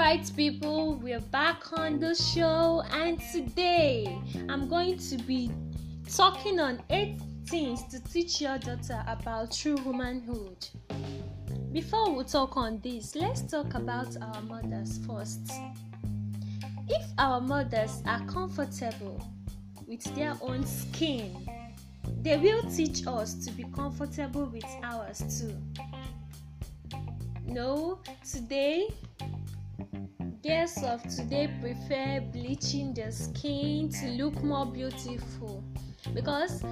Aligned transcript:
right, 0.00 0.32
people, 0.34 0.94
we're 0.94 1.20
back 1.20 1.78
on 1.78 2.00
the 2.00 2.14
show, 2.14 2.82
and 2.90 3.20
today 3.34 4.18
I'm 4.48 4.66
going 4.66 4.96
to 4.96 5.18
be 5.18 5.50
talking 6.10 6.58
on 6.58 6.82
eight 6.88 7.20
things 7.44 7.82
to 7.88 8.02
teach 8.04 8.40
your 8.40 8.56
daughter 8.56 9.04
about 9.06 9.52
true 9.52 9.76
womanhood. 9.84 10.66
Before 11.70 12.16
we 12.16 12.24
talk 12.24 12.56
on 12.56 12.80
this, 12.80 13.14
let's 13.14 13.42
talk 13.42 13.74
about 13.74 14.16
our 14.22 14.40
mothers 14.40 14.98
first. 15.06 15.52
If 16.88 17.06
our 17.18 17.42
mothers 17.42 18.02
are 18.06 18.24
comfortable 18.24 19.22
with 19.86 20.02
their 20.14 20.34
own 20.40 20.64
skin, 20.64 21.46
they 22.22 22.38
will 22.38 22.62
teach 22.70 23.06
us 23.06 23.34
to 23.44 23.50
be 23.50 23.64
comfortable 23.74 24.46
with 24.46 24.64
ours 24.82 25.22
too. 25.42 25.54
No, 27.44 28.00
today 28.24 28.88
girls 30.42 30.82
of 30.82 31.02
today 31.02 31.50
prefer 31.60 32.20
bleaching 32.32 32.94
their 32.94 33.10
skin 33.10 33.90
to 33.90 34.06
look 34.10 34.42
more 34.42 34.64
beautiful 34.64 35.62
because 36.14 36.62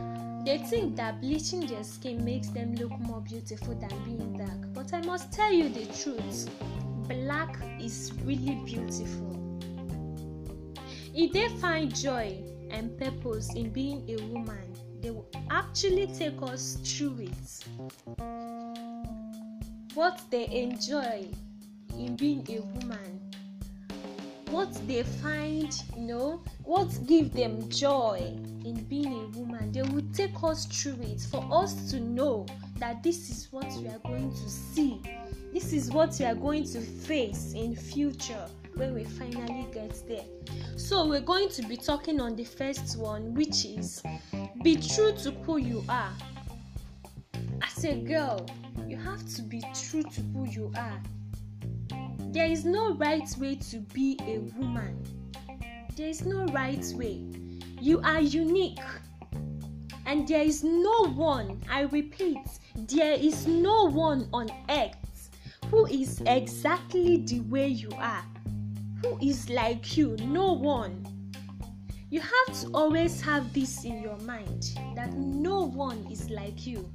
they 0.44 0.58
think 0.58 0.96
that 0.96 1.20
bleaching 1.20 1.66
their 1.66 1.84
skin 1.84 2.24
makes 2.24 2.48
them 2.48 2.74
look 2.76 2.98
more 3.00 3.20
beautiful 3.20 3.74
than 3.74 3.90
being 4.04 4.38
dark. 4.38 4.72
But 4.72 4.94
I 4.94 5.02
must 5.02 5.32
tell 5.32 5.52
you 5.52 5.68
the 5.68 5.84
truth 5.86 6.48
black 7.08 7.58
is 7.80 8.12
really 8.24 8.54
beautiful. 8.64 9.60
If 11.14 11.32
they 11.32 11.48
find 11.60 11.94
joy 11.94 12.38
and 12.70 12.96
purpose 12.98 13.54
in 13.54 13.70
being 13.70 14.08
a 14.08 14.22
woman, 14.26 14.72
they 15.00 15.10
will 15.10 15.28
actually 15.50 16.06
take 16.06 16.40
us 16.42 16.78
through 16.84 17.28
it. 17.28 17.64
What 19.94 20.20
they 20.30 20.46
enjoy 20.46 21.28
in 21.98 22.16
being 22.16 22.46
a 22.48 22.60
woman 22.60 23.27
what 24.58 24.88
they 24.88 25.04
find 25.04 25.72
you 25.94 26.02
know 26.02 26.42
what 26.64 26.88
give 27.06 27.32
them 27.32 27.68
joy 27.68 28.16
in 28.64 28.84
being 28.88 29.12
a 29.12 29.38
woman 29.38 29.70
they 29.70 29.82
will 29.82 30.02
take 30.12 30.34
us 30.42 30.66
through 30.66 31.00
it 31.02 31.20
for 31.20 31.46
us 31.52 31.88
to 31.92 32.00
know 32.00 32.44
that 32.78 33.00
this 33.04 33.30
is 33.30 33.46
what 33.52 33.70
we 33.80 33.86
are 33.86 34.00
going 34.00 34.30
to 34.32 34.48
see. 34.48 35.00
This 35.52 35.72
is 35.72 35.90
what 35.90 36.16
we 36.18 36.24
are 36.24 36.34
going 36.34 36.64
to 36.64 36.80
face 36.80 37.52
in 37.54 37.76
future 37.76 38.46
when 38.74 38.94
we 38.94 39.04
finally 39.04 39.66
get 39.72 40.02
there. 40.08 40.24
So 40.76 41.06
we're 41.06 41.20
going 41.20 41.50
to 41.50 41.62
be 41.62 41.76
talking 41.76 42.20
on 42.20 42.36
the 42.36 42.44
first 42.44 42.98
one 42.98 43.34
which 43.34 43.64
is 43.64 44.02
be 44.64 44.76
true 44.76 45.12
to 45.22 45.30
who 45.44 45.58
you 45.58 45.84
are. 45.88 46.12
As 47.62 47.84
a 47.84 47.94
girl 47.94 48.44
you 48.88 48.96
have 48.96 49.24
to 49.36 49.42
be 49.42 49.62
true 49.74 50.02
to 50.02 50.20
who 50.32 50.46
you 50.46 50.72
are 50.76 51.00
there 52.30 52.46
is 52.46 52.64
no 52.64 52.94
right 52.94 53.28
way 53.38 53.56
to 53.56 53.78
be 53.78 54.18
a 54.22 54.38
woman. 54.58 55.02
There 55.96 56.08
is 56.08 56.24
no 56.24 56.46
right 56.46 56.84
way. 56.94 57.24
You 57.80 58.00
are 58.02 58.20
unique. 58.20 58.80
And 60.06 60.26
there 60.26 60.42
is 60.42 60.64
no 60.64 61.08
one, 61.08 61.62
I 61.70 61.82
repeat, 61.82 62.46
there 62.74 63.12
is 63.12 63.46
no 63.46 63.90
one 63.90 64.28
on 64.32 64.48
earth 64.70 65.30
who 65.70 65.86
is 65.86 66.22
exactly 66.26 67.18
the 67.18 67.40
way 67.40 67.68
you 67.68 67.90
are, 67.96 68.24
who 69.02 69.18
is 69.20 69.50
like 69.50 69.96
you. 69.96 70.16
No 70.22 70.52
one. 70.52 71.04
You 72.10 72.20
have 72.20 72.60
to 72.60 72.68
always 72.72 73.20
have 73.20 73.52
this 73.52 73.84
in 73.84 74.00
your 74.00 74.16
mind 74.18 74.78
that 74.96 75.12
no 75.12 75.64
one 75.66 76.06
is 76.10 76.30
like 76.30 76.66
you. 76.66 76.90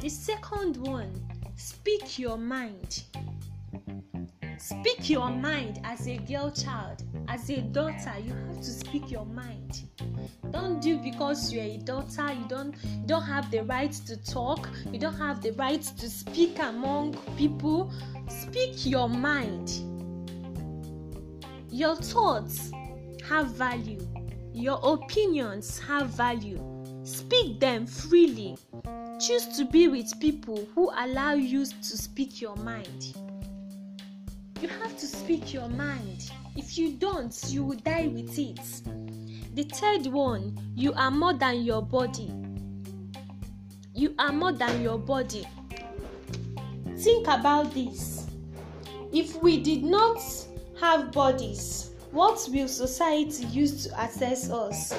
The 0.00 0.08
second 0.08 0.78
one, 0.78 1.12
speak 1.56 2.18
your 2.18 2.38
mind. 2.38 3.02
Speak 4.70 5.10
your 5.10 5.30
mind 5.30 5.80
as 5.82 6.06
a 6.06 6.16
girl 6.18 6.48
child, 6.52 7.02
as 7.26 7.50
a 7.50 7.60
daughter, 7.60 8.14
you 8.24 8.32
have 8.32 8.58
to 8.58 8.70
speak 8.70 9.10
your 9.10 9.26
mind. 9.26 9.82
Don't 10.52 10.80
do 10.80 10.96
because 10.98 11.52
you're 11.52 11.64
a 11.64 11.78
daughter, 11.78 12.32
you 12.32 12.44
don't 12.46 12.76
you 12.84 13.04
don't 13.04 13.24
have 13.24 13.50
the 13.50 13.64
right 13.64 13.90
to 13.90 14.16
talk, 14.24 14.70
you 14.92 15.00
don't 15.00 15.18
have 15.18 15.42
the 15.42 15.50
right 15.54 15.82
to 15.82 16.08
speak 16.08 16.60
among 16.60 17.14
people. 17.36 17.92
Speak 18.28 18.86
your 18.86 19.08
mind. 19.08 19.72
Your 21.68 21.96
thoughts 21.96 22.70
have 23.28 23.48
value. 23.48 24.06
Your 24.52 24.78
opinions 24.84 25.80
have 25.80 26.10
value. 26.10 26.62
Speak 27.02 27.58
them 27.58 27.88
freely. 27.88 28.56
Choose 29.18 29.48
to 29.56 29.64
be 29.64 29.88
with 29.88 30.20
people 30.20 30.64
who 30.76 30.92
allow 30.96 31.32
you 31.32 31.66
to 31.66 31.98
speak 31.98 32.40
your 32.40 32.54
mind. 32.54 33.16
To 35.00 35.06
speak 35.06 35.54
your 35.54 35.68
mind. 35.68 36.30
If 36.56 36.76
you 36.76 36.92
don't, 36.92 37.34
you 37.48 37.64
will 37.64 37.78
die 37.78 38.08
with 38.08 38.38
it. 38.38 38.60
The 39.54 39.62
third 39.62 40.06
one, 40.06 40.58
you 40.74 40.92
are 40.92 41.10
more 41.10 41.32
than 41.32 41.62
your 41.62 41.80
body. 41.80 42.30
You 43.94 44.14
are 44.18 44.30
more 44.30 44.52
than 44.52 44.82
your 44.82 44.98
body. 44.98 45.48
Think 46.98 47.28
about 47.28 47.72
this. 47.72 48.26
If 49.10 49.42
we 49.42 49.62
did 49.62 49.84
not 49.84 50.20
have 50.78 51.12
bodies, 51.12 51.92
what 52.10 52.46
will 52.52 52.68
society 52.68 53.46
use 53.46 53.86
to 53.86 54.02
assess 54.04 54.50
us? 54.50 54.94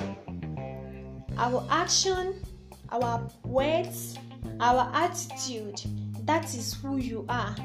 Our 1.38 1.64
action, 1.70 2.42
our 2.92 3.30
words, 3.44 4.18
our 4.60 4.90
attitude. 4.96 5.80
That 6.26 6.56
is 6.56 6.74
who 6.74 6.98
you 6.98 7.24
are. 7.30 7.56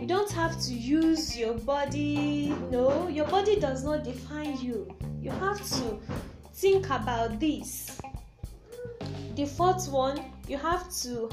You 0.00 0.06
don't 0.06 0.30
have 0.32 0.60
to 0.62 0.74
use 0.74 1.36
your 1.36 1.54
body. 1.54 2.54
No, 2.70 3.08
your 3.08 3.26
body 3.26 3.58
does 3.60 3.84
not 3.84 4.04
define 4.04 4.58
you. 4.60 4.94
You 5.20 5.30
have 5.30 5.58
to 5.78 5.98
think 6.54 6.86
about 6.86 7.38
this. 7.38 8.00
The 9.36 9.46
fourth 9.46 9.88
one, 9.88 10.24
you 10.48 10.58
have 10.58 10.92
to 11.02 11.30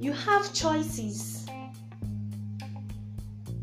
you 0.00 0.12
have 0.12 0.52
choices. 0.54 1.46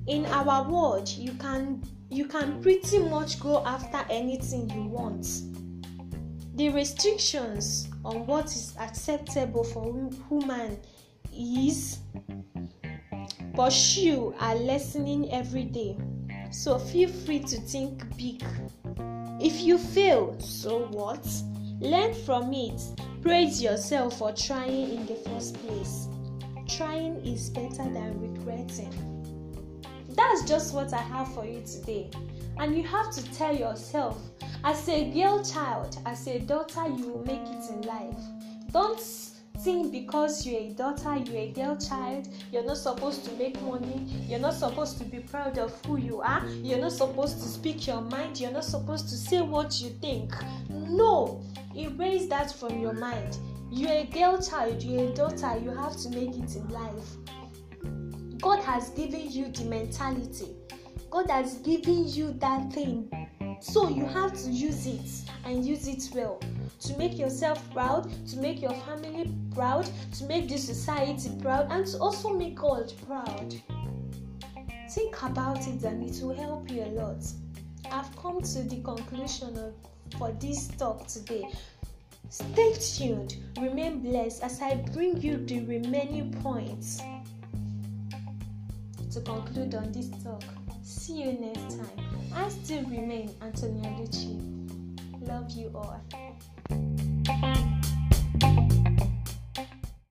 In 0.08 0.26
our 0.28 0.70
world, 0.70 1.10
you 1.10 1.34
can 1.34 1.84
you 2.10 2.26
can 2.26 2.62
pretty 2.62 3.00
much 3.00 3.40
go 3.40 3.66
after 3.66 4.06
anything 4.10 4.70
you 4.70 4.84
want. 4.84 5.26
The 6.56 6.70
restrictions 6.70 7.90
on 8.04 8.26
what 8.26 8.46
is 8.46 8.76
acceptable 8.80 9.64
for 9.64 9.92
woman 10.30 10.80
is 11.34 12.00
pursue 13.58 14.36
are 14.40 14.54
lessening 14.54 15.32
every 15.32 15.64
day. 15.64 15.98
So 16.52 16.78
feel 16.78 17.10
free 17.10 17.40
to 17.40 17.60
think 17.60 18.04
big. 18.16 18.44
If 19.42 19.62
you 19.62 19.80
fail, 19.80 20.40
so 20.40 20.86
what? 20.92 21.28
Learn 21.80 22.14
from 22.14 22.54
it. 22.54 22.80
Praise 23.24 23.60
yourself 23.60 24.20
for 24.20 24.32
trying 24.32 24.92
in 24.98 25.06
the 25.08 25.16
first 25.16 25.56
place. 25.66 26.08
Trying 26.68 27.16
is 27.26 27.50
better 27.50 27.90
than 27.92 28.22
regretting. 28.22 28.94
That's 30.10 30.48
just 30.48 30.76
what 30.76 30.94
I 30.94 31.02
have 31.02 31.34
for 31.34 31.44
you 31.44 31.64
today. 31.64 32.12
And 32.60 32.78
you 32.78 32.84
have 32.84 33.12
to 33.16 33.34
tell 33.34 33.56
yourself, 33.56 34.22
as 34.64 34.88
a 34.88 35.10
girl 35.12 35.44
child, 35.44 35.98
as 36.06 36.28
a 36.28 36.38
daughter, 36.38 36.88
you 36.96 37.08
will 37.08 37.26
make 37.26 37.42
it 37.42 37.72
in 37.72 37.82
life. 37.82 38.20
Don't 38.72 39.00
think 39.64 39.92
because 39.92 40.46
you're 40.46 40.62
a 40.62 40.70
daughter, 40.70 41.16
you're 41.18 41.44
a 41.44 41.52
girl 41.52 41.78
child, 41.78 42.28
you're 42.52 42.64
not 42.64 42.78
supposed 42.78 43.26
to 43.26 43.32
make 43.34 43.62
money, 43.62 44.06
you're 44.28 44.40
not 44.40 44.54
supposed 44.54 44.98
to 45.00 45.04
be 45.04 45.20
proud 45.20 45.58
of 45.58 45.74
who 45.86 45.98
you 45.98 46.22
are, 46.22 46.46
you're 46.48 46.80
not 46.80 46.92
supposed 46.92 47.42
to 47.42 47.48
speak 47.48 47.88
your 47.88 48.02
mind, 48.02 48.40
you're 48.40 48.52
not 48.52 48.64
supposed 48.64 49.10
to 49.10 49.16
say 49.16 49.42
what 49.42 49.82
you 49.82 49.90
think. 50.02 50.34
No, 50.70 51.44
erase 51.76 52.28
that 52.28 52.52
from 52.52 52.80
your 52.80 52.94
mind. 52.94 53.38
You're 53.72 53.92
a 53.92 54.06
girl 54.06 54.42
child, 54.42 54.82
you're 54.82 55.12
a 55.12 55.14
daughter, 55.14 55.58
you 55.62 55.72
have 55.72 55.98
to 55.98 56.10
make 56.10 56.36
it 56.38 56.56
in 56.56 56.68
life. 56.70 57.18
God 58.40 58.64
has 58.64 58.90
given 58.92 59.32
you 59.32 59.50
the 59.50 59.66
mentality, 59.66 60.56
God 61.10 61.30
has 61.30 61.56
given 61.56 62.08
you 62.08 62.34
that 62.34 62.72
thing. 62.72 63.10
So 63.60 63.90
you 63.90 64.06
have 64.06 64.34
to 64.44 64.50
use 64.50 64.86
it 64.86 65.30
and 65.46 65.66
use 65.66 65.88
it 65.88 66.10
well 66.14 66.40
to 66.82 66.98
make 66.98 67.18
yourself 67.18 67.62
proud, 67.74 68.10
to 68.28 68.38
make 68.38 68.62
your 68.62 68.74
family 68.74 69.34
proud, 69.54 69.90
to 70.14 70.24
make 70.26 70.48
the 70.48 70.58
society 70.58 71.32
proud, 71.42 71.68
and 71.72 71.86
to 71.88 72.00
also 72.00 72.34
make 72.34 72.56
God 72.56 72.94
proud. 73.08 73.56
Think 74.90 75.22
about 75.24 75.68
it 75.68 75.84
and 75.84 76.04
it 76.08 76.24
will 76.24 76.36
help 76.36 76.70
you 76.72 76.84
a 76.84 76.92
lot. 76.92 77.24
I've 77.92 78.16
come 78.16 78.42
to 78.42 78.64
the 78.64 78.82
conclusion 78.82 79.58
of 79.58 79.74
for 80.18 80.32
this 80.34 80.68
talk 80.70 81.08
today. 81.08 81.50
Stay 82.30 82.74
tuned, 82.74 83.38
remain 83.60 84.00
blessed 84.00 84.44
as 84.44 84.62
I 84.62 84.76
bring 84.94 85.22
you 85.22 85.38
the 85.38 85.62
remaining 85.66 86.32
points 86.42 87.02
to 89.12 89.22
conclude 89.22 89.76
on 89.76 89.92
this 89.92 90.10
talk. 90.24 90.44
See 90.84 91.24
you 91.24 91.34
next 91.34 91.78
time. 91.78 92.07
I 92.38 92.50
still 92.50 92.84
remain 92.84 93.32
Antonia 93.42 93.90
Lucci. 93.98 94.38
Love 95.28 95.50
you 95.52 95.72
all. 95.74 96.00